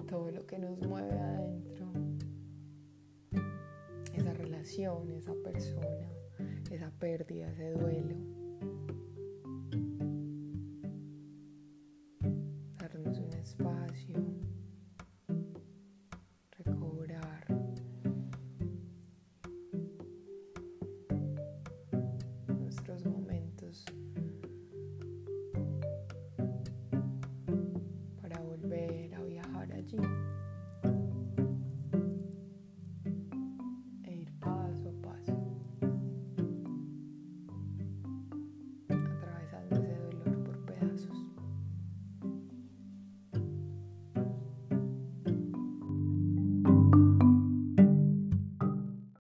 Todo 0.09 0.31
lo 0.31 0.47
que 0.47 0.59
nos 0.59 0.79
mueve 0.87 1.19
adentro. 1.19 1.93
Esa 4.13 4.33
relación, 4.33 5.11
esa 5.13 5.35
persona, 5.45 6.11
esa 6.71 6.91
pérdida, 6.91 7.51
ese 7.51 7.71
duelo. 7.71 8.46